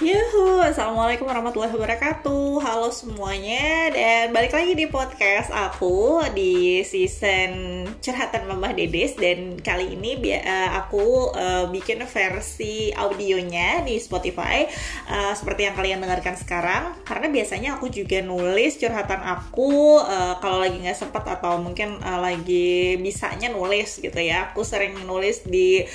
[0.00, 0.55] Yoo-hoo!
[0.66, 2.58] Assalamualaikum warahmatullahi wabarakatuh.
[2.58, 9.94] Halo semuanya Dan balik lagi di podcast aku Di season Curhatan Mamah Dedes Dan kali
[9.94, 14.66] ini uh, aku uh, bikin versi audionya di Spotify.
[15.06, 20.02] Uh, Seperti yang kalian dengarkan sekarang Karena biasanya aku juga nulis curhatan aku
[20.42, 24.50] Kalau lagi nggak sempat atau mungkin lagi bisanya nulis gitu ya.
[24.50, 25.86] Aku sering nulis di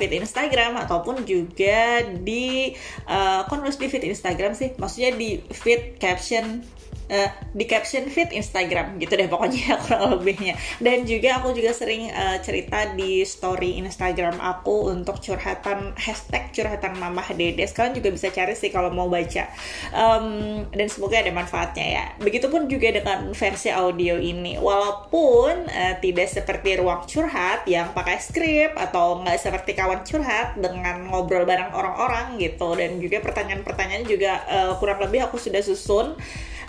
[0.00, 2.72] feed Instagram Ataupun juga di
[3.04, 4.72] aku nulis di feed Instagram sih.
[4.78, 6.62] Maksudnya di feed caption
[7.10, 10.54] uh, di caption feed Instagram gitu deh pokoknya kurang lebihnya.
[10.80, 16.96] Dan juga aku juga sering uh, cerita di story Instagram aku untuk curhatan hashtag curhatan
[16.96, 19.50] mamah dedes kalian juga bisa cari sih kalau mau baca.
[19.92, 22.04] Um, dan semoga ada manfaatnya ya.
[22.20, 24.56] Begitupun juga dengan versi audio ini.
[24.56, 31.08] Walaupun uh, tidak seperti ruang curhat yang pakai skrip atau nggak seperti kawan curhat dengan
[31.10, 32.72] ngobrol bareng orang-orang gitu.
[32.78, 36.16] Dan juga pertanyaan-pertanyaan juga uh, kurang lebih aku sudah susun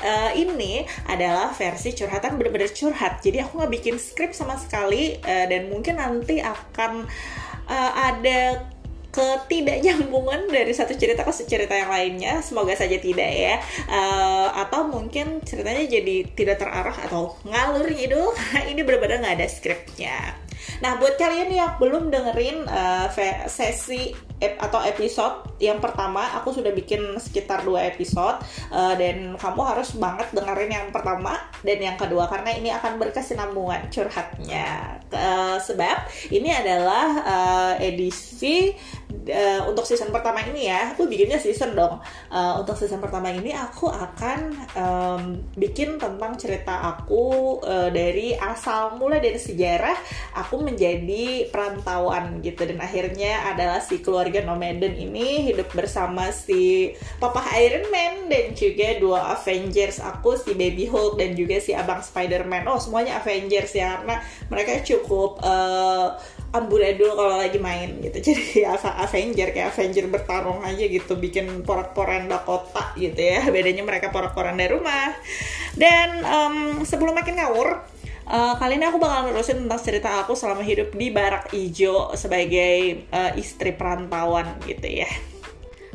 [0.01, 3.21] uh, ini adalah versi curhatan bener-bener curhat.
[3.21, 7.05] Jadi aku nggak bikin skrip sama sekali uh, dan mungkin nanti akan
[7.69, 8.71] uh, ada
[9.15, 12.43] ketidaknyambungan dari satu cerita ke cerita yang lainnya.
[12.43, 13.55] Semoga saja tidak ya.
[13.87, 18.35] Uh, atau mungkin ceritanya jadi tidak terarah atau ngalur gitu
[18.71, 20.44] ini benar-benar nggak ada skripnya
[20.83, 23.07] Nah, buat kalian yang belum dengerin uh,
[23.47, 29.61] sesi ep atau episode yang pertama, aku sudah bikin sekitar dua episode uh, dan kamu
[29.63, 34.99] harus banget dengerin yang pertama dan yang kedua karena ini akan berkesinambungan curhatnya.
[35.15, 38.75] Uh, sebab ini adalah uh, edisi
[39.11, 42.01] uh, untuk season pertama ini ya, aku bikinnya season dong.
[42.29, 44.39] Uh, untuk season pertama ini aku akan
[44.75, 45.21] um,
[45.57, 49.97] bikin tentang cerita aku uh, dari asal mulai dari sejarah
[50.35, 57.41] aku menjadi perantauan gitu dan akhirnya adalah si keluarga nomaden ini hidup bersama si papa
[57.61, 62.67] Iron Man dan juga dua Avengers aku si Baby Hulk dan juga si abang Spider-Man
[62.69, 66.17] oh semuanya Avengers ya karena mereka cukup uh,
[66.61, 68.31] amburadul kalau lagi main gitu.
[68.31, 68.63] Jadi
[69.05, 73.43] Avenger kayak Avenger bertarung aja gitu bikin porak-poranda kota gitu ya.
[73.55, 75.15] Bedanya mereka porak-poranda rumah.
[75.75, 76.55] Dan um,
[76.87, 77.95] sebelum makin ngawur
[78.25, 83.05] Uh, kali ini aku bakal nerusin tentang cerita aku selama hidup di Barak Ijo sebagai
[83.13, 85.05] uh, istri perantauan gitu ya.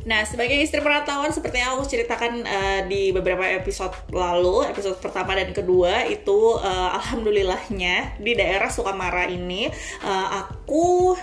[0.09, 5.37] Nah, sebagai istri perantauan seperti yang aku ceritakan uh, di beberapa episode lalu, episode pertama
[5.37, 9.69] dan kedua itu uh, alhamdulillahnya di daerah Sukamara ini
[10.01, 11.17] uh, aku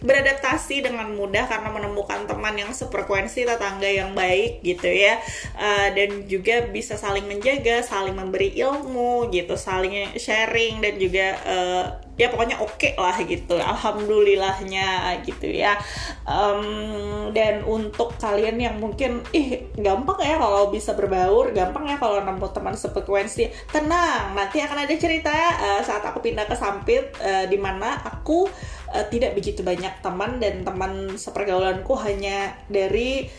[0.00, 5.20] beradaptasi dengan mudah karena menemukan teman yang sefrekuensi tetangga yang baik gitu ya.
[5.56, 11.84] Uh, dan juga bisa saling menjaga saling memberi ilmu gitu saling sharing dan juga uh,
[12.20, 13.56] ya pokoknya oke okay lah gitu.
[13.56, 15.80] Alhamdulillahnya gitu ya.
[16.28, 22.20] Um, dan untuk kalian yang mungkin ih gampang ya kalau bisa berbaur gampang ya kalau
[22.20, 23.48] nemu teman sefrekuensi.
[23.72, 28.44] Tenang nanti akan ada cerita uh, saat aku pindah ke Sampit uh, di mana aku
[28.92, 33.32] uh, tidak begitu banyak teman dan teman sepergaulanku hanya dari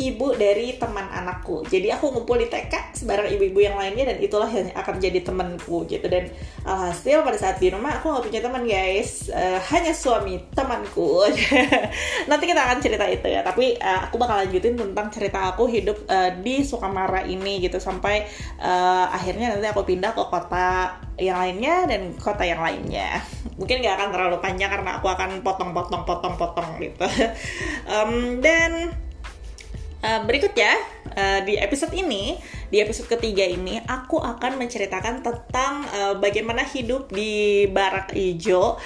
[0.00, 1.60] ibu dari teman anakku.
[1.68, 5.84] Jadi aku ngumpul di TK sebarang ibu-ibu yang lainnya dan itulah yang akan jadi temanku
[5.84, 6.08] gitu.
[6.08, 6.32] Dan
[6.64, 11.28] alhasil pada saat di rumah aku nggak punya teman guys, uh, hanya suami temanku.
[12.32, 13.44] Nanti kita akan cerita itu ya.
[13.44, 18.24] Tapi uh, aku bakal lanjutin tentang cerita aku hidup uh, di Sukamara ini gitu sampai
[18.56, 23.20] uh, akhirnya nanti aku pindah ke kota yang lainnya dan kota yang lainnya.
[23.60, 27.06] Mungkin nggak akan terlalu panjang karena aku akan potong-potong-potong-potong gitu.
[27.92, 28.96] um, dan
[30.00, 30.72] Uh, berikut ya,
[31.12, 32.40] uh, di episode ini,
[32.72, 38.80] di episode ketiga ini, aku akan menceritakan tentang uh, bagaimana hidup di Barak Ijo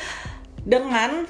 [0.66, 1.22] dengan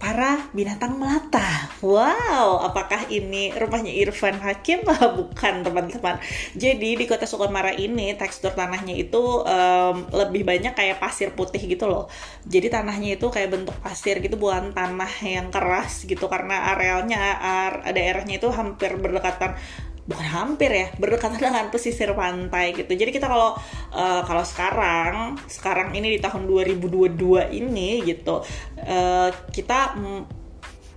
[0.00, 1.68] para binatang melata.
[1.84, 4.80] Wow, apakah ini rumahnya Irfan Hakim?
[5.20, 6.16] Bukan teman-teman.
[6.56, 11.84] Jadi di kota Sukamara ini tekstur tanahnya itu um, lebih banyak kayak pasir putih gitu
[11.84, 12.08] loh.
[12.48, 17.20] Jadi tanahnya itu kayak bentuk pasir gitu, bukan tanah yang keras gitu karena arealnya
[17.92, 19.52] daerahnya itu hampir berdekatan
[20.10, 22.90] bukan hampir ya berdekatan dengan pesisir pantai gitu.
[22.90, 23.54] Jadi kita kalau
[23.94, 27.14] uh, kalau sekarang sekarang ini di tahun 2022
[27.54, 28.42] ini gitu
[28.82, 29.94] uh, kita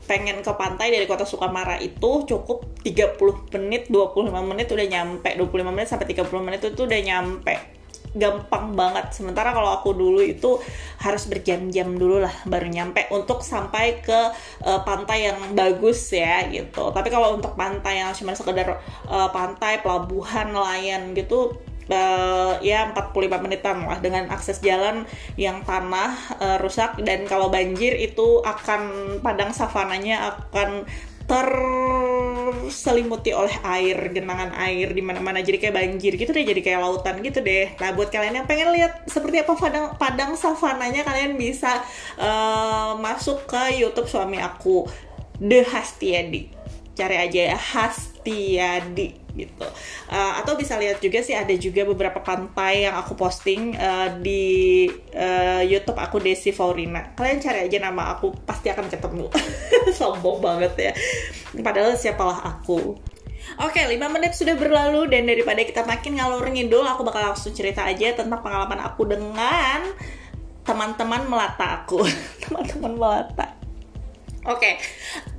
[0.03, 5.71] pengen ke pantai dari kota Sukamara itu cukup 30 menit 25 menit udah nyampe 25
[5.71, 7.55] menit sampai 30 menit itu udah nyampe
[8.13, 9.13] gampang banget.
[9.13, 10.61] Sementara kalau aku dulu itu
[11.01, 14.19] harus berjam-jam dulu lah baru nyampe untuk sampai ke
[14.63, 16.93] uh, pantai yang bagus ya gitu.
[16.93, 18.79] Tapi kalau untuk pantai yang cuma sekedar
[19.09, 21.57] uh, pantai, pelabuhan, nelayan gitu
[21.89, 25.03] uh, ya 45 menitan lah dengan akses jalan
[25.35, 30.87] yang tanah uh, rusak dan kalau banjir itu akan padang savananya akan
[31.23, 31.49] ter
[32.33, 35.39] terselimuti oleh air genangan air di mana-mana.
[35.41, 37.73] Jadi kayak banjir gitu deh jadi kayak lautan gitu deh.
[37.77, 41.81] Nah buat kalian yang pengen lihat seperti apa padang padang savananya kalian bisa
[42.17, 44.87] uh, masuk ke YouTube suami aku
[45.41, 46.62] The Hastiadi
[46.93, 49.65] cari aja ya Hastiadi gitu.
[50.13, 54.85] Uh, atau bisa lihat juga sih ada juga beberapa pantai yang aku posting uh, di
[55.17, 57.17] uh, YouTube aku Desi Faurina.
[57.17, 59.25] Kalian cari aja nama aku pasti akan ketemu.
[59.97, 60.93] Sombong banget ya.
[61.65, 62.93] Padahal siapalah aku.
[63.59, 67.83] Oke, 5 menit sudah berlalu dan daripada kita makin ngalur ngidul, aku bakal langsung cerita
[67.83, 69.83] aja tentang pengalaman aku dengan
[70.63, 72.01] teman-teman melata aku.
[72.47, 73.53] teman-teman melata.
[74.47, 74.79] Oke,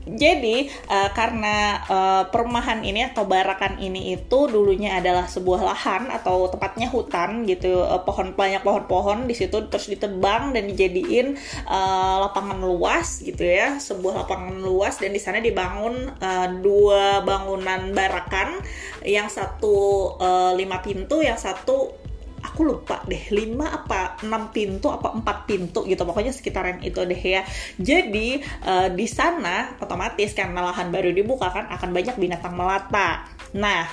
[0.04, 6.52] jadi uh, karena uh, perumahan ini atau barakan ini itu dulunya adalah sebuah lahan atau
[6.52, 12.60] tepatnya hutan gitu, uh, pohon banyak pohon-pohon di situ terus ditebang dan dijadiin uh, lapangan
[12.60, 18.60] luas gitu ya, sebuah lapangan luas dan di sana dibangun uh, dua bangunan barakan,
[19.08, 22.03] yang satu uh, lima pintu, yang satu
[22.44, 27.18] aku lupa deh 5 apa 6 pintu apa 4 pintu gitu pokoknya sekitaran itu deh
[27.18, 27.42] ya
[27.80, 28.28] jadi
[28.68, 33.24] uh, di sana otomatis karena lahan baru dibuka kan akan banyak binatang melata
[33.56, 33.88] nah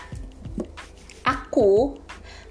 [1.23, 1.95] aku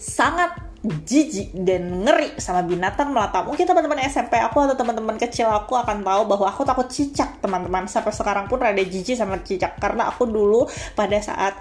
[0.00, 3.44] sangat jijik dan ngeri sama binatang melata.
[3.44, 7.84] Mungkin teman-teman SMP aku atau teman-teman kecil aku akan tahu bahwa aku takut cicak, teman-teman.
[7.84, 10.64] Sampai sekarang pun rada jijik sama cicak karena aku dulu
[10.96, 11.52] pada saat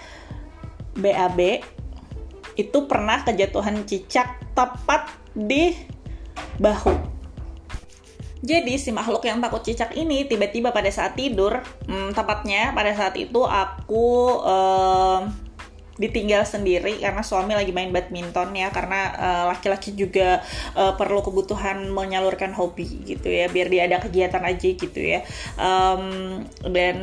[0.95, 1.59] BAB
[2.59, 5.71] itu pernah kejatuhan cicak tepat di
[6.59, 6.91] bahu.
[8.39, 13.15] Jadi si makhluk yang takut cicak ini tiba-tiba pada saat tidur, hmm, tepatnya pada saat
[13.19, 14.07] itu aku
[14.44, 15.27] uh,
[16.00, 20.30] ditinggal sendiri karena suami lagi main badminton ya karena eh, laki-laki uh, juga
[20.80, 25.28] uh, perlu kebutuhan menyalurkan hobi gitu ya biar dia ada kegiatan aja gitu ya.
[25.60, 26.40] Um,
[26.72, 26.98] dan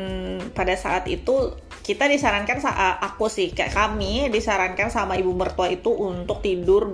[0.56, 1.52] pada saat itu
[1.87, 2.58] kita disarankan
[2.98, 6.90] aku sih kayak kami disarankan sama ibu mertua itu untuk tidur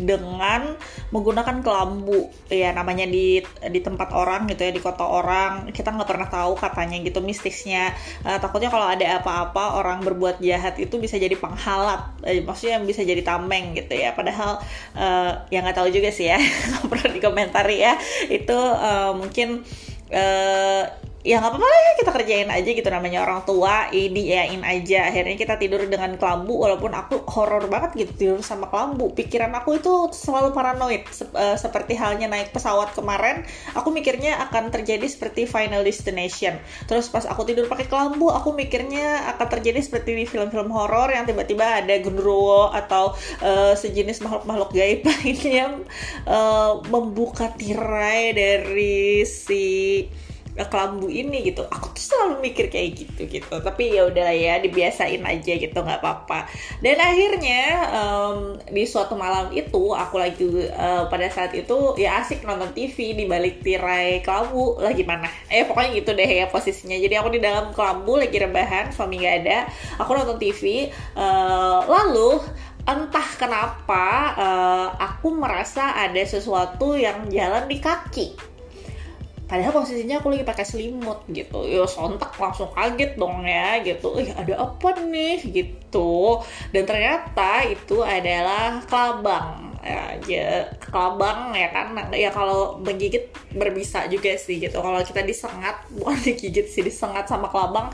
[0.00, 0.80] dengan
[1.12, 5.68] menggunakan kelambu ya namanya di di tempat orang gitu ya di kota orang.
[5.74, 7.92] Kita nggak pernah tahu katanya gitu mistisnya.
[8.24, 12.20] Uh, takutnya kalau ada apa-apa orang berbuat jahat itu bisa jadi penghalat.
[12.22, 14.12] Eh, maksudnya yang bisa jadi tameng gitu ya.
[14.12, 14.60] Padahal
[14.94, 16.38] uh, ya nggak tahu juga sih ya.
[16.90, 17.96] Pernah dikomentari ya.
[18.28, 19.64] Itu uh, mungkin
[20.12, 20.84] uh,
[21.20, 25.12] ya nggak apa-apa ya kita kerjain aja gitu namanya orang tua ini yain aja.
[25.12, 29.12] Akhirnya kita tidur dengan kelambu walaupun aku horor banget gitu tidur sama kelambu.
[29.12, 33.44] Pikiran aku itu selalu paranoid Sep uh, seperti halnya naik pesawat kemarin
[33.76, 36.56] aku mikirnya akan terjadi seperti Final Destination.
[36.88, 41.28] Terus pas aku tidur pakai kelambu aku mikirnya akan terjadi seperti di film-film horor yang
[41.28, 43.12] tiba-tiba ada genderuwo atau
[43.44, 45.84] uh, sejenis makhluk-makhluk gaib lainnya
[46.24, 49.68] uh, membuka tirai dari si
[50.68, 51.64] kelambu ini gitu.
[51.70, 53.54] Aku tuh selalu mikir kayak gitu gitu.
[53.62, 56.50] Tapi ya udahlah ya dibiasain aja gitu nggak apa-apa.
[56.84, 57.62] Dan akhirnya
[57.94, 63.16] um, di suatu malam itu aku lagi uh, pada saat itu ya asik nonton TV
[63.16, 64.76] di balik tirai kelambu.
[64.82, 66.98] Lagi mana eh pokoknya gitu deh ya posisinya.
[66.98, 69.58] Jadi aku di dalam kelambu lagi rebahan suami nggak ada.
[70.02, 72.42] Aku nonton TV uh, eh, lalu
[72.88, 78.49] entah kenapa uh, aku merasa ada sesuatu yang jalan di kaki
[79.50, 81.66] padahal posisinya aku lagi pakai selimut gitu.
[81.66, 84.14] Ya sontak langsung kaget dong ya gitu.
[84.22, 85.42] Ih ada apa nih?
[85.42, 86.38] Gitu.
[86.70, 89.74] Dan ternyata itu adalah kelabang.
[89.82, 90.48] Ya, ya
[90.78, 91.98] kelabang ya kan?
[92.14, 94.78] Ya kalau menggigit berbisa juga sih gitu.
[94.78, 97.90] Kalau kita disengat bukan digigit sih disengat sama kelabang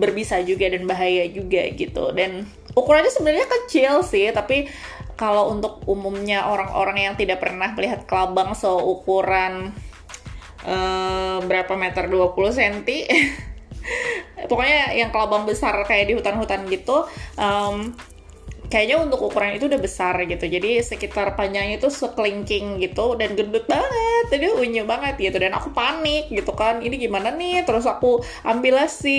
[0.00, 2.08] berbisa juga dan bahaya juga gitu.
[2.16, 4.72] Dan ukurannya sebenarnya kecil sih tapi
[5.16, 9.72] kalau untuk umumnya orang-orang yang tidak pernah melihat kelabang seukuran
[10.66, 12.10] uh, berapa meter?
[12.10, 12.76] 20 cm
[14.50, 17.06] pokoknya yang kelabang besar kayak di hutan-hutan gitu
[17.38, 17.94] um,
[18.66, 20.44] kayaknya untuk ukuran itu udah besar gitu.
[20.46, 24.24] Jadi sekitar panjangnya itu sekelingking gitu dan gendut banget.
[24.30, 25.36] Jadi unyu banget gitu.
[25.38, 26.82] Dan aku panik gitu kan.
[26.82, 27.62] Ini gimana nih?
[27.62, 29.18] Terus aku ambil si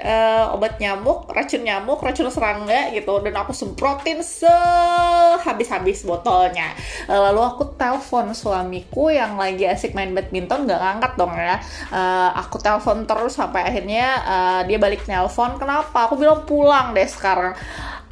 [0.00, 3.20] uh, obat nyamuk racun nyamuk racun serangga gitu.
[3.20, 6.72] Dan aku semprotin sehabis-habis botolnya.
[7.08, 10.64] Lalu aku telepon suamiku yang lagi asik main badminton.
[10.64, 11.56] Nggak ngangkat dong ya.
[11.92, 15.60] Uh, aku telepon terus sampai akhirnya uh, dia balik nelpon.
[15.60, 16.08] Kenapa?
[16.08, 17.52] Aku bilang pulang deh sekarang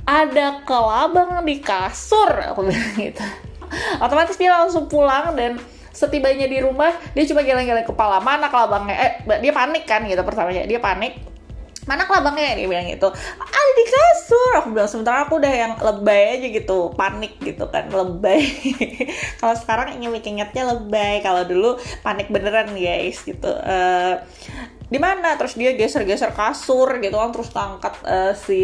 [0.07, 3.25] ada kelabang di kasur aku bilang gitu.
[3.99, 5.59] Otomatis dia langsung pulang dan
[5.91, 8.23] setibanya di rumah dia cuma geleng-geleng kepala.
[8.23, 8.95] Mana kelabangnya?
[8.95, 11.19] Eh dia panik kan gitu pertamanya dia panik.
[11.87, 12.59] Mana kelabangnya?
[12.59, 13.09] Dia bilang gitu.
[13.39, 14.51] Ada di kasur.
[14.63, 16.91] Aku bilang sementara aku udah yang lebay aja gitu.
[16.95, 18.43] Panik gitu kan lebay.
[19.43, 21.23] Kalau sekarang ingin ingetnya lebay.
[21.23, 23.51] Kalau dulu panik beneran guys gitu.
[23.51, 24.19] Uh,
[24.87, 25.35] di mana?
[25.35, 28.63] Terus dia geser-geser kasur gitu kan terus tangkat uh, si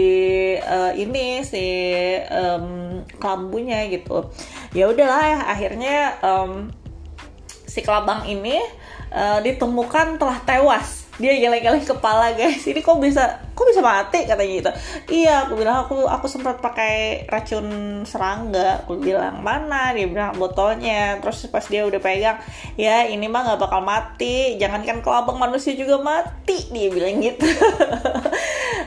[0.59, 1.65] uh, ini si
[2.31, 4.31] um, kelambunya gitu.
[4.71, 6.71] Ya udahlah ya akhirnya um,
[7.67, 8.63] si kelabang ini
[9.11, 12.65] uh, ditemukan telah tewas dia geleng-geleng kepala guys.
[12.65, 14.25] Ini kok bisa kok bisa mati?
[14.25, 14.71] Katanya gitu.
[15.13, 18.81] Iya aku bilang aku aku sempat pakai racun serangga.
[18.85, 19.93] Aku bilang mana?
[19.93, 21.21] Dia bilang botolnya.
[21.21, 22.41] Terus pas dia udah pegang
[22.81, 24.57] ya ini mah nggak bakal mati.
[24.57, 26.73] Jangankan kelabang manusia juga mati.
[26.73, 27.45] Dia bilang gitu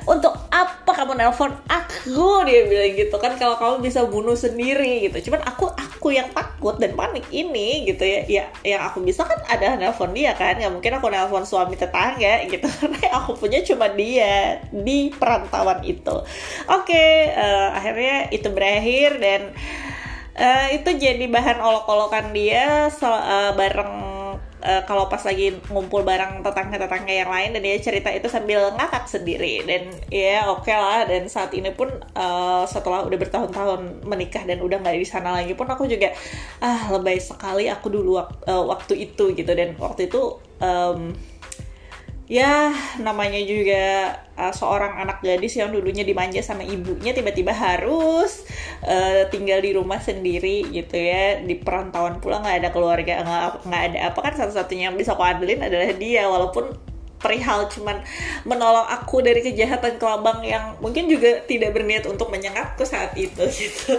[0.06, 2.46] untuk apa kamu nelpon aku?
[2.46, 5.30] Dia bilang gitu kan kalau kamu bisa bunuh sendiri gitu.
[5.30, 8.22] Cuman aku aku yang takut dan panik ini gitu ya.
[8.30, 10.62] Ya yang aku bisa kan ada nelpon dia kan.
[10.62, 12.70] Nggak mungkin aku nelpon suami tetangga gitu.
[12.80, 16.16] Karena aku punya cuma dia di perantauan itu.
[16.70, 19.42] Oke okay, uh, eh, akhirnya itu berakhir dan
[20.38, 24.15] uh, itu jadi bahan olok-olokan dia so, uh, bareng
[24.66, 29.06] uh, kalau pas lagi ngumpul bareng tetangga-tetangga yang lain dan dia cerita itu sambil ngakak
[29.06, 29.62] sendiri.
[29.64, 31.06] Dan ya oke okay lah.
[31.06, 35.54] Dan saat ini pun uh, setelah udah bertahun-tahun menikah dan udah nggak di sana lagi
[35.54, 36.12] pun aku juga
[36.66, 39.52] ah lebay sekali aku dulu wak uh, waktu itu gitu.
[39.54, 41.14] Dan waktu itu um,
[42.26, 48.50] ya namanya juga uh, seorang anak gadis yang dulunya dimanja sama ibunya tiba-tiba harus
[48.82, 51.42] uh, tinggal di rumah sendiri gitu ya.
[51.46, 55.22] Di perantauan pula nggak ada keluarga nggak nggak ada apa kan satu-satunya yang bisa aku
[55.22, 58.04] andelin adalah dia walaupun perihal cuman
[58.46, 63.96] menolong aku dari kejahatan kelabang yang mungkin juga tidak berniat untuk menyengatku saat itu gitu.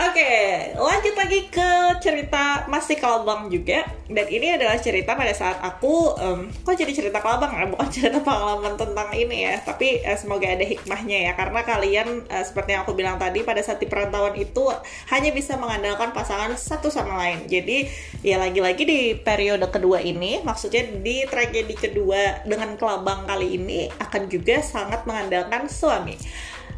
[0.00, 0.32] Oke,
[0.78, 1.70] lanjut lagi ke
[2.00, 3.84] cerita masih kelabang juga.
[4.10, 7.66] Dan ini adalah cerita pada saat aku um, kok jadi cerita kelabang ya?
[7.68, 11.32] Bukan cerita pengalaman tentang ini ya tapi uh, semoga ada hikmahnya ya.
[11.36, 14.72] Karena kalian uh, seperti yang aku bilang tadi pada saat di perantauan itu
[15.12, 17.44] hanya bisa mengandalkan pasangan satu sama lain.
[17.50, 17.90] Jadi
[18.24, 24.28] ya lagi-lagi di periode kedua ini maksudnya di tragedi kedua dengan kelabang kali ini akan
[24.30, 26.16] juga sangat mengandalkan suami.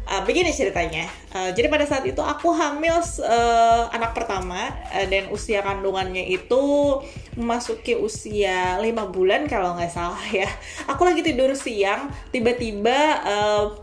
[0.03, 1.07] Uh, begini ceritanya.
[1.31, 6.59] Uh, jadi pada saat itu aku hamil uh, anak pertama uh, dan usia kandungannya itu
[7.39, 10.43] memasuki usia lima bulan kalau nggak salah ya.
[10.91, 13.82] Aku lagi tidur siang, tiba-tiba uh,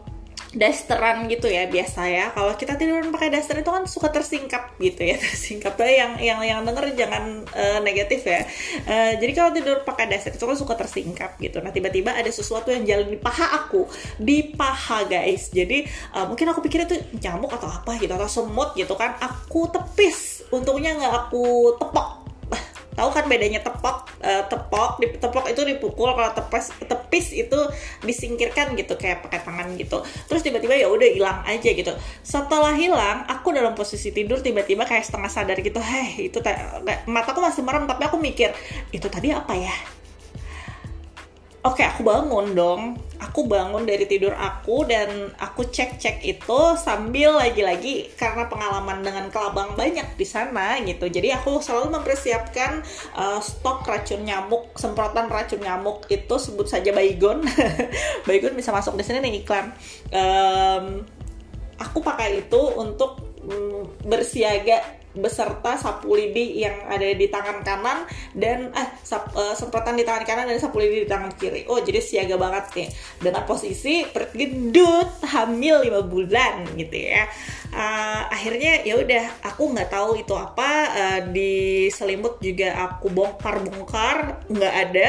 [0.51, 2.27] dasteran gitu ya biasa ya.
[2.35, 5.79] Kalau kita tidur pakai daster itu kan suka tersingkap gitu ya tersingkap.
[5.79, 8.43] Tuh yang yang yang denger jangan uh, negatif ya.
[8.87, 11.63] Uh, jadi kalau tidur pakai daster itu kan suka tersingkap gitu.
[11.63, 13.87] Nah tiba-tiba ada sesuatu yang jalan di paha aku
[14.19, 15.55] di paha guys.
[15.55, 15.87] Jadi
[16.19, 19.15] uh, mungkin aku pikir itu nyamuk atau apa gitu atau semut gitu kan.
[19.23, 22.20] Aku tepis untungnya nggak aku tepok
[22.97, 27.59] tahu kan bedanya tepok uh, tepok di tepok itu dipukul kalau tepes tepis itu
[28.03, 30.03] disingkirkan gitu kayak pakai tangan gitu.
[30.27, 31.93] Terus tiba-tiba ya udah hilang aja gitu.
[32.25, 35.79] Setelah hilang aku dalam posisi tidur tiba-tiba kayak setengah sadar gitu.
[35.79, 36.39] Heh itu
[37.07, 38.51] mataku masih merem tapi aku mikir
[38.91, 40.00] itu tadi apa ya
[41.61, 42.97] Oke, aku bangun dong.
[43.21, 49.77] Aku bangun dari tidur aku dan aku cek-cek itu sambil lagi-lagi karena pengalaman dengan kelabang
[49.77, 51.05] banyak di sana gitu.
[51.05, 52.81] Jadi aku selalu mempersiapkan
[53.13, 57.45] uh, stok racun nyamuk, semprotan racun nyamuk itu sebut saja baygon.
[58.27, 59.77] baygon bisa masuk di sini nih iklan.
[60.17, 61.05] Um,
[61.77, 68.71] aku pakai itu untuk um, bersiaga beserta sapu lidi yang ada di tangan kanan dan
[68.71, 71.67] eh sap, uh, semprotan di tangan kanan dan sapu lidi di tangan kiri.
[71.67, 72.89] Oh, jadi siaga banget nih
[73.19, 77.27] dengan posisi perut gendut hamil 5 bulan gitu ya.
[77.71, 84.47] Uh, akhirnya ya udah aku nggak tahu itu apa uh, di selimut juga aku bongkar-bongkar
[84.47, 85.09] nggak ada.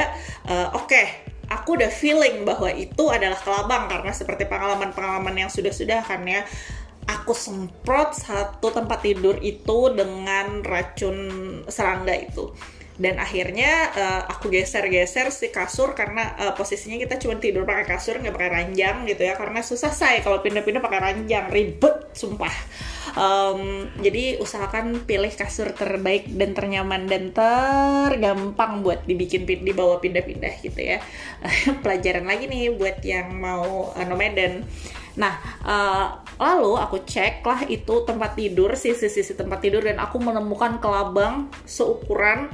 [0.49, 1.05] Uh, Oke, okay,
[1.51, 6.47] aku udah feeling bahwa itu adalah kelabang karena seperti pengalaman-pengalaman yang sudah-sudah kan ya
[7.19, 11.17] aku semprot satu tempat tidur itu dengan racun
[11.67, 12.55] serangga itu.
[13.01, 18.21] Dan akhirnya uh, aku geser-geser si kasur karena uh, posisinya kita cuma tidur pakai kasur
[18.21, 19.33] nggak pakai ranjang gitu ya.
[19.33, 22.53] Karena susah saya kalau pindah-pindah pakai ranjang ribet sumpah.
[23.17, 30.77] Um, jadi usahakan pilih kasur terbaik dan ternyaman dan tergampang buat dibikin dibawa pindah-pindah gitu
[30.77, 31.01] ya.
[31.83, 34.67] Pelajaran lagi nih buat yang mau uh, nomaden
[35.19, 35.33] Nah,
[35.65, 36.05] uh,
[36.39, 42.47] lalu aku cek lah itu tempat tidur, sisi-sisi tempat tidur dan aku menemukan kelabang seukuran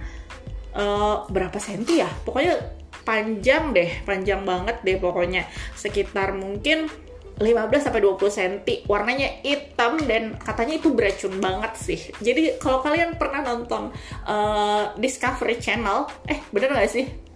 [0.73, 2.09] uh, berapa senti ya?
[2.25, 2.57] Pokoknya
[3.05, 5.45] panjang deh, panjang banget deh pokoknya.
[5.77, 6.89] Sekitar mungkin
[7.37, 8.53] 15 sampai 20 cm.
[8.89, 11.99] Warnanya hitam dan katanya itu beracun banget sih.
[12.17, 13.93] Jadi kalau kalian pernah nonton
[14.25, 17.26] uh, Discovery Channel, eh bener gak sih?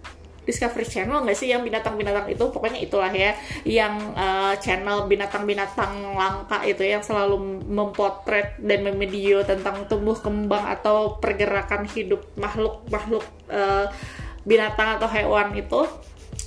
[0.42, 2.44] Discovery Channel nggak sih yang binatang-binatang itu?
[2.50, 9.86] Pokoknya itulah ya yang uh, channel binatang-binatang langka itu yang selalu mempotret dan memvideo tentang
[9.86, 13.86] tumbuh kembang atau pergerakan hidup makhluk-makhluk uh,
[14.42, 15.86] binatang atau hewan itu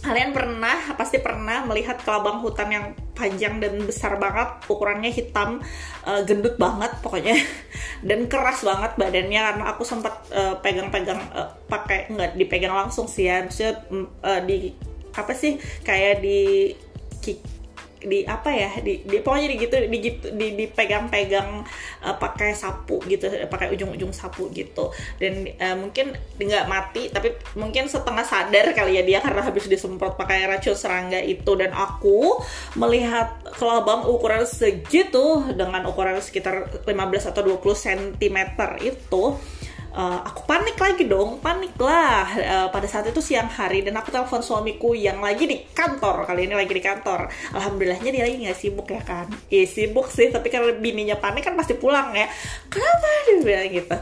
[0.05, 5.61] kalian pernah pasti pernah melihat kelabang hutan yang panjang dan besar banget ukurannya hitam
[6.05, 7.37] uh, gendut banget pokoknya
[8.07, 13.29] dan keras banget badannya karena aku sempat uh, pegang-pegang uh, pakai nggak dipegang langsung sih
[13.29, 13.81] ya maksudnya
[14.21, 14.73] uh, di
[15.15, 16.73] apa sih kayak di
[18.05, 21.65] di apa ya di, di pokoknya di gitu di gitu di dipegang-pegang
[22.05, 24.93] uh, pakai sapu gitu pakai ujung-ujung sapu gitu.
[25.17, 30.15] Dan uh, mungkin nggak mati tapi mungkin setengah sadar kali ya dia karena habis disemprot
[30.15, 31.51] pakai racun serangga itu.
[31.57, 32.39] Dan aku
[32.77, 38.37] melihat kelabang ukuran segitu dengan ukuran sekitar 15 atau 20 cm
[38.81, 39.23] itu
[39.95, 42.27] uh, aku panik lagi dong, panik lah.
[42.35, 46.45] Uh, pada saat itu siang hari dan aku telepon suamiku yang lagi di kantor kali
[46.45, 47.31] ini lagi di kantor.
[47.55, 49.31] Alhamdulillahnya dia lagi nggak sibuk ya kan?
[49.47, 52.27] Iya sibuk sih, tapi karena bininya panik kan pasti pulang ya.
[52.67, 53.97] Kenapa dia bilang gitu?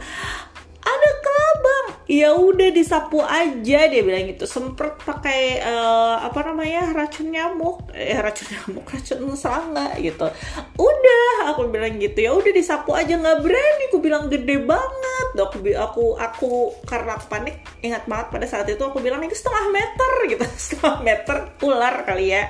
[0.84, 7.32] ada kelabang ya udah disapu aja dia bilang gitu semprot pakai uh, apa namanya racun
[7.32, 10.28] nyamuk eh racun nyamuk racun serangga gitu
[10.76, 15.03] udah aku bilang gitu ya udah disapu aja nggak berani aku bilang gede banget
[15.38, 16.51] aku aku aku
[16.86, 20.46] karena aku panik ingat banget pada saat itu aku bilang itu setengah meter gitu.
[20.63, 22.50] Setengah meter ular kali ya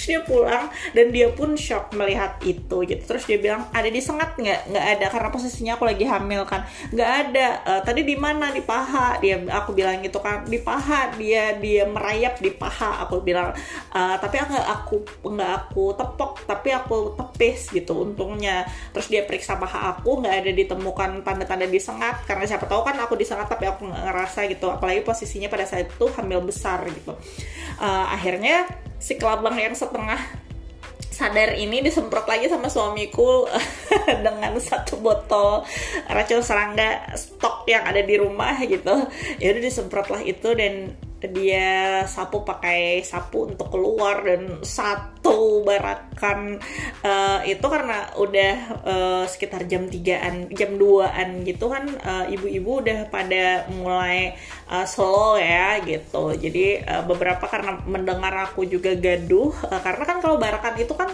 [0.00, 3.02] terus dia pulang dan dia pun shock melihat itu gitu.
[3.04, 4.72] Terus dia bilang ada disengat nggak?
[4.72, 6.64] Nggak ada karena posisinya aku lagi hamil kan.
[6.88, 7.46] Nggak ada.
[7.68, 8.48] Uh, tadi di mana?
[8.48, 9.20] Di paha.
[9.20, 13.04] Dia aku bilang gitu kan di paha dia dia merayap di paha.
[13.04, 13.52] Aku bilang
[13.92, 18.64] uh, tapi nggak aku nggak aku tepok tapi aku tepis gitu untungnya.
[18.96, 23.20] Terus dia periksa paha aku nggak ada ditemukan tanda-tanda disengat karena siapa tahu kan aku
[23.20, 24.72] disengat tapi aku nggak ngerasa gitu.
[24.72, 27.12] Apalagi posisinya pada saat itu hamil besar gitu.
[27.76, 28.64] Uh, akhirnya
[29.00, 30.20] si kelabang yang setengah
[31.10, 33.44] sadar ini disemprot lagi sama suamiku
[34.24, 35.68] dengan satu botol
[36.08, 39.08] racun serangga stok yang ada di rumah gitu.
[39.36, 40.96] Ya udah disemprot lah itu dan
[41.28, 46.56] dia sapu pakai sapu untuk keluar dan satu barakan
[47.04, 48.54] uh, itu karena udah
[48.88, 54.32] uh, sekitar jam 3-an, jam 2-an gitu kan uh, ibu-ibu udah pada mulai
[54.72, 56.32] uh, slow ya gitu.
[56.40, 61.10] Jadi uh, beberapa karena mendengar aku juga gaduh uh, karena kan kalau barakan itu kan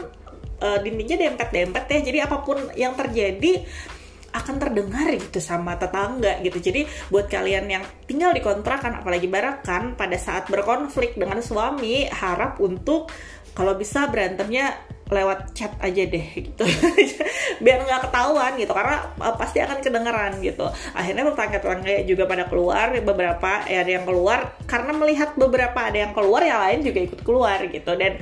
[0.63, 1.99] uh, dindingnya dempet-dempet ya.
[2.07, 3.67] Jadi apa pun yang terjadi
[4.33, 6.59] akan terdengar gitu sama tetangga gitu.
[6.59, 12.59] Jadi buat kalian yang tinggal di kontrakan apalagi barakan pada saat berkonflik dengan suami harap
[12.63, 13.11] untuk
[13.57, 16.67] kalau bisa berantemnya lewat chat aja deh gitu.
[17.65, 20.67] Biar nggak ketahuan gitu karena uh, pasti akan kedengeran gitu.
[20.93, 26.13] Akhirnya tetangga-tetangga juga pada keluar beberapa ya ada yang keluar karena melihat beberapa ada yang
[26.13, 27.93] keluar yang lain juga ikut keluar gitu.
[27.95, 28.19] Dan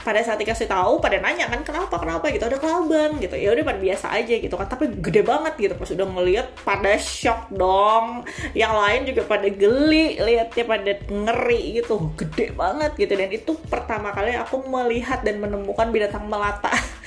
[0.00, 2.32] pada saat dikasih tahu pada nanya kan kenapa kenapa?
[2.32, 2.44] gitu.
[2.48, 3.36] Ada kelabang gitu.
[3.36, 4.66] Ya udah pada biasa aja gitu kan.
[4.68, 8.24] Tapi gede banget gitu pas udah ngeliat pada shock dong.
[8.56, 11.94] Yang lain juga pada geli liatnya pada ngeri gitu.
[12.16, 13.12] Gede banget gitu.
[13.12, 16.72] Dan itu pertama kali aku melihat dan menemukan binatang melata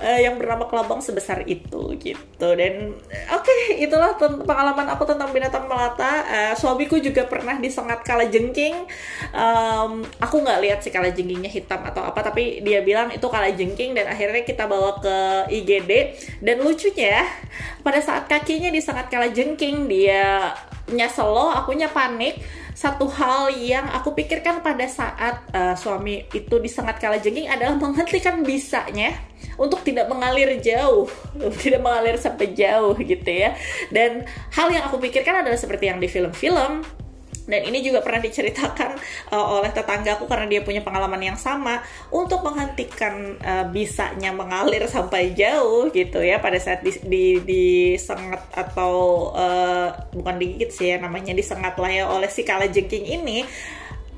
[0.00, 2.48] eh, yang bernama kelabang sebesar itu gitu.
[2.54, 2.96] Dan
[3.32, 6.24] oke okay, itulah pengalaman aku tentang binatang melata.
[6.32, 8.86] Uh, suamiku juga pernah disengat kala jengking
[9.34, 13.52] um, aku nggak lihat sih kala jengkingnya hitam atau apa tapi dia bilang itu kala
[13.52, 15.16] jengking dan akhirnya kita bawa ke
[15.52, 15.92] IGD
[16.44, 17.24] dan lucunya
[17.80, 20.54] pada saat kakinya disengat kala jengking dia
[20.90, 22.38] nyeselo akunya panik
[22.82, 28.42] satu hal yang aku pikirkan pada saat uh, suami itu disengat kala jengking adalah menghentikan
[28.42, 29.14] bisanya
[29.54, 31.06] untuk tidak mengalir jauh,
[31.62, 33.54] tidak mengalir sampai jauh gitu ya.
[33.94, 36.82] Dan hal yang aku pikirkan adalah seperti yang di film-film
[37.46, 38.90] dan ini juga pernah diceritakan
[39.34, 41.82] uh, oleh tetanggaku karena dia punya pengalaman yang sama
[42.14, 49.28] untuk menghentikan uh, bisanya mengalir sampai jauh gitu ya pada saat di, di disengat atau
[49.34, 53.44] uh, bukan digigit sih ya namanya disengat lah ya oleh si kalajengking ini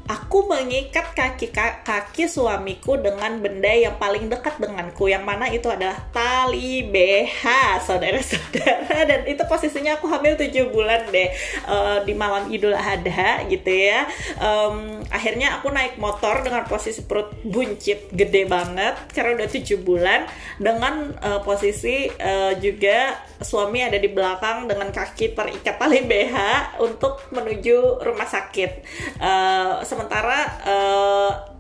[0.04, 1.48] aku mengikat kaki
[1.84, 7.42] kaki suamiku dengan benda yang paling dekat denganku yang mana itu adalah tali BH
[7.88, 9.08] saudara-saudara.
[9.08, 11.28] Dan itu posisinya aku hamil 7 bulan deh
[11.64, 14.04] uh, di malam Idul Adha gitu ya.
[14.36, 20.28] Um, akhirnya aku naik motor dengan posisi perut buncit gede banget karena udah 7 bulan.
[20.60, 26.36] Dengan uh, posisi uh, juga suami ada di belakang dengan kaki terikat tali BH
[26.84, 28.70] untuk menuju rumah sakit.
[29.18, 31.53] Uh, sementara uh,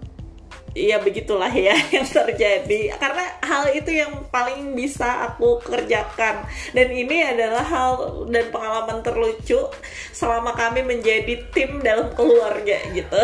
[0.74, 2.98] ya begitulah ya yang terjadi.
[2.98, 6.44] Karena hal itu yang paling bisa aku kerjakan.
[6.74, 7.90] Dan ini adalah hal
[8.28, 9.70] dan pengalaman terlucu
[10.10, 13.18] selama kami menjadi tim dalam keluarga gitu.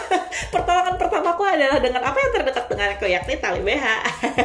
[0.54, 3.86] Pertolongan pertamaku adalah dengan apa yang terdekat denganku yakni tali BH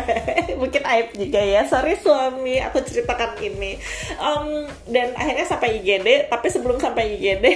[0.62, 1.62] mungkin aib juga ya.
[1.68, 3.78] Sorry suami aku ceritakan ini.
[4.18, 7.56] Um, dan akhirnya sampai IGD tapi sebelum sampai IGD uh,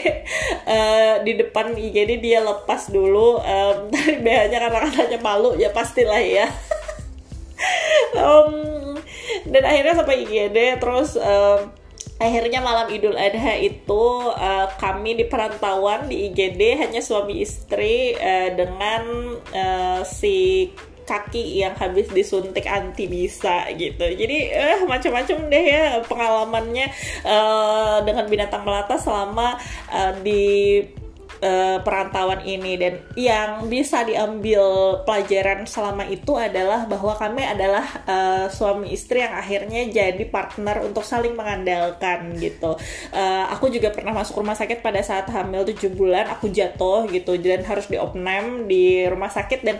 [0.68, 6.20] eh, di depan IGD dia lepas dulu um, tali BH-nya karena katanya malu ya pastilah
[6.20, 6.50] ya.
[8.10, 8.96] Um,
[9.46, 11.70] dan akhirnya sampai IGD terus um,
[12.20, 14.04] akhirnya malam Idul Adha itu
[14.36, 19.04] uh, kami di perantauan di IGD hanya suami istri uh, dengan
[19.56, 20.68] uh, si
[21.10, 24.06] kaki yang habis disuntik anti bisa gitu.
[24.14, 26.88] Jadi eh macam-macam deh ya pengalamannya
[27.26, 29.58] uh, dengan binatang melata selama
[29.90, 30.86] uh, di
[31.42, 32.76] uh, perantauan ini.
[32.80, 34.62] Dan yang bisa diambil
[35.04, 41.04] pelajaran selama itu adalah bahwa kami adalah uh, suami istri yang akhirnya jadi partner untuk
[41.04, 42.76] saling mengandalkan gitu.
[43.12, 47.36] Uh, aku juga pernah masuk rumah sakit pada saat hamil 7 bulan aku jatuh gitu.
[47.40, 49.60] Dan harus diopnam di rumah sakit.
[49.64, 49.78] Dan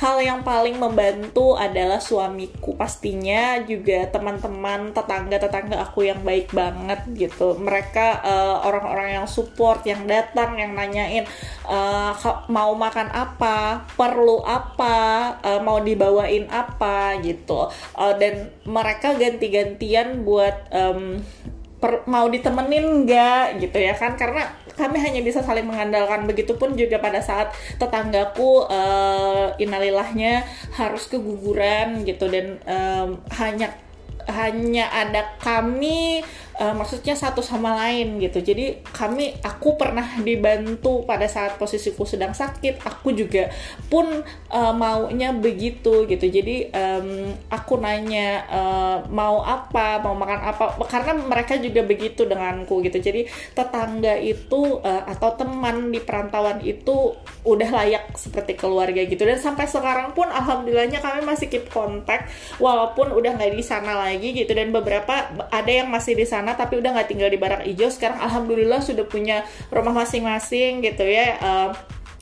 [0.00, 2.72] hal yang paling membantu adalah suamiku.
[2.72, 7.60] Pastinya juga teman-teman tetangga-tetangga aku yang baik banget gitu.
[7.60, 11.28] Mereka eh, orang-orang yang support yang datang yang nanyain
[11.68, 12.12] uh,
[12.48, 14.96] mau makan apa perlu apa
[15.44, 17.68] uh, mau dibawain apa gitu.
[17.92, 21.20] Uh, dan mereka ganti-gantian buat um,
[21.80, 24.14] per, mau ditemenin nggak gitu ya kan?
[24.14, 26.28] Karena kami hanya bisa saling mengandalkan.
[26.28, 30.44] Begitupun juga pada saat tetanggaku uh, inalilahnya
[30.76, 32.28] harus keguguran gitu.
[32.28, 33.72] Dan um, hanya
[34.28, 36.22] hanya ada kami
[36.60, 38.44] uh, maksudnya satu sama lain gitu.
[38.44, 43.48] Jadi kami aku pernah dibantu pada saat posisiku sedang sakit aku juga
[43.88, 44.06] pun
[44.52, 46.26] uh, maunya begitu gitu.
[46.28, 52.84] Jadi um, aku nanya uh, mau apa mau makan apa karena mereka juga begitu denganku
[52.84, 53.00] gitu.
[53.00, 59.24] Jadi tetangga itu uh, atau teman di perantauan itu udah layak seperti keluarga gitu.
[59.24, 62.28] Dan sampai sekarang pun alhamdulillahnya kami masih keep kontak
[62.60, 64.52] walaupun udah nggak di sana lagi gitu.
[64.52, 68.18] Dan beberapa ada yang masih di sana tapi udah nggak tinggal di barak hijau sekarang
[68.22, 71.36] alhamdulillah sudah punya rumah masing-masing gitu ya.
[71.40, 71.70] Uh,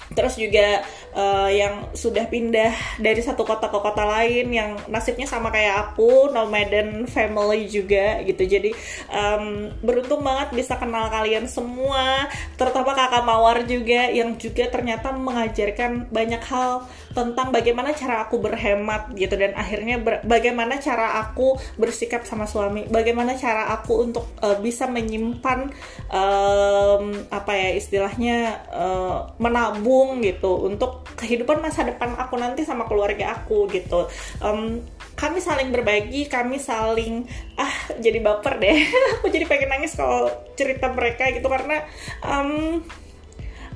[0.09, 0.81] terus juga
[1.13, 6.33] uh, yang sudah pindah dari satu kota ke kota lain yang nasibnya sama kayak aku
[6.33, 8.41] nomaden family juga gitu.
[8.49, 8.73] Jadi
[9.13, 12.25] um, beruntung banget bisa kenal kalian semua
[12.57, 19.11] terutama kakak mawar juga yang juga ternyata mengajarkan banyak hal tentang bagaimana cara aku berhemat
[19.19, 24.87] gitu dan akhirnya bagaimana cara aku bersikap sama suami bagaimana cara aku untuk uh, bisa
[24.87, 25.75] menyimpan
[26.15, 32.85] um, apa ya istilahnya uh, menabung nabung gitu untuk kehidupan masa depan aku nanti sama
[32.85, 34.05] keluarga aku gitu.
[34.45, 34.85] Um,
[35.17, 37.25] kami saling berbagi kami saling
[37.57, 38.79] ah jadi baper deh.
[39.19, 41.83] Aku jadi pengen nangis kalau cerita mereka gitu karena
[42.23, 42.79] um,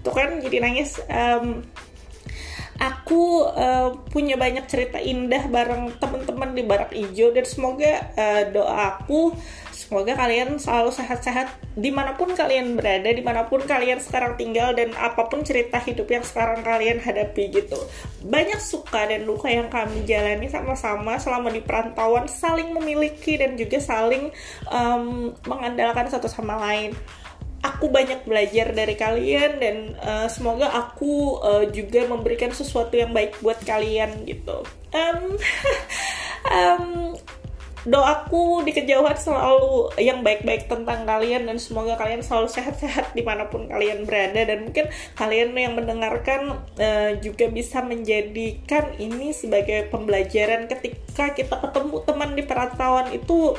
[0.07, 1.67] tuh kan jadi nangis um,
[2.83, 8.99] aku uh, punya banyak cerita indah bareng teman-teman di Barak Ijo dan semoga uh, doa
[8.99, 9.39] aku
[9.93, 14.73] Semoga kalian selalu sehat-sehat di mana pun kalian berada, di mana pun kalian sekarang tinggal
[14.73, 17.77] dan apa pun cerita hidup yang sekarang kalian hadapi gitu.
[18.25, 23.85] Banyak suka dan duka yang kami jalani sama-sama selama di perantauan, saling memiliki dan juga
[23.85, 24.33] saling
[24.73, 26.97] um, mengandalkan satu sama lain
[27.63, 33.39] aku banyak belajar dari kalian dan uh, semoga aku uh, juga memberikan sesuatu yang baik
[33.39, 34.67] buat kalian gitu.
[34.91, 35.39] Um,
[36.51, 36.85] um,
[37.83, 43.51] doaku di kejauhan selalu yang baik-baik tentang kalian dan semoga kalian selalu sehat-sehat di mana
[43.51, 44.87] pun kalian berada dan mungkin
[45.19, 52.43] kalian yang mendengarkan uh, juga bisa menjadikan ini sebagai pembelajaran ketika kita ketemu teman di
[52.47, 53.59] perantauan itu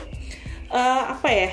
[0.71, 1.51] uh, apa ya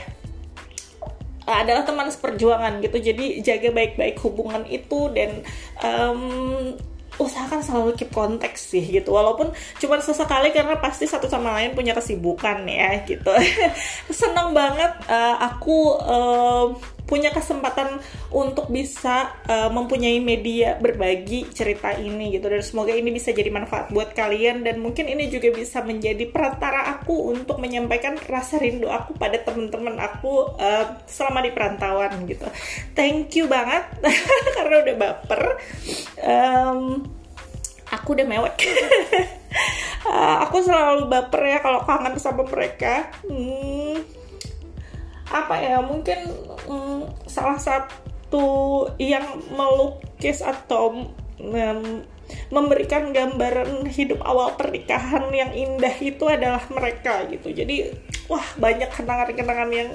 [1.52, 2.98] adalah teman seperjuangan gitu.
[3.02, 5.42] Jadi jaga baik-baik hubungan itu dan
[5.82, 6.76] um,
[7.20, 9.12] usahakan selalu keep konteks sih gitu.
[9.12, 13.32] Walaupun cuma sesekali karena pasti satu sama lain punya kesibukan ya gitu.
[14.10, 16.66] Senang banget uh, aku uh,
[17.04, 22.46] punya kesempatan untuk bisa uh, mempunyai media berbagi cerita ini gitu.
[22.46, 24.62] Dan semoga ini bisa jadi manfaat buat kalian.
[24.62, 29.98] Dan mungkin ini juga bisa menjadi perantara aku untuk menyampaikan rasa rindu aku pada teman-teman
[29.98, 32.46] aku uh, selama di perantauan gitu.
[32.94, 33.86] Thank you banget
[34.56, 35.42] karena udah baper.
[36.20, 36.80] Um,
[37.90, 38.56] aku udah mewek.
[40.06, 43.10] Uh, aku selalu baper ya kalau kangen sama mereka.
[43.26, 43.89] Hmm,
[45.30, 46.18] apa ya mungkin
[46.66, 52.04] mm, salah satu yang melukis atau mm,
[52.50, 57.94] memberikan gambaran hidup awal pernikahan yang indah itu adalah mereka gitu jadi
[58.30, 59.90] wah banyak kenangan-kenangan yang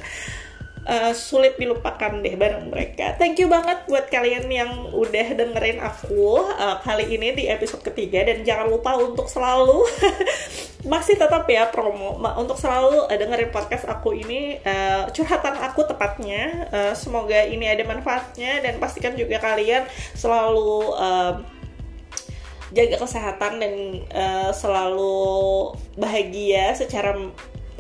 [0.85, 3.17] uh, sulit dilupakan deh bareng mereka.
[3.17, 8.23] Thank you banget buat kalian yang udah dengerin aku uh, kali ini di episode ketiga
[8.23, 9.83] dan jangan lupa untuk selalu
[10.85, 16.69] masih tetap ya promo untuk selalu uh, dengerin podcast aku ini uh, curhatan aku tepatnya.
[16.69, 21.41] Uh, semoga ini ada manfaatnya dan pastikan juga kalian selalu uh,
[22.73, 23.73] jaga kesehatan dan
[24.13, 27.17] uh, selalu bahagia secara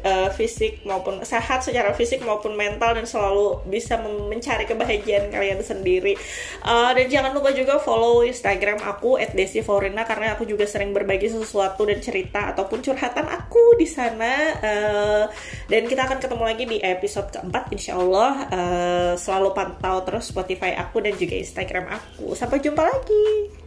[0.05, 6.13] uh, fisik maupun sehat secara fisik maupun mental dan selalu bisa mencari kebahagiaan kalian sendiri.
[6.61, 11.83] Uh, dan jangan lupa juga follow Instagram aku @desiforina karena aku juga sering berbagi sesuatu
[11.89, 14.33] dan cerita ataupun curhatan aku di sana.
[14.61, 15.23] Uh,
[15.67, 20.77] dan kita akan ketemu lagi di episode keempat insya Allah uh, selalu pantau terus Spotify
[20.77, 22.37] aku dan juga Instagram aku.
[22.37, 23.64] Sampai jumpa lagi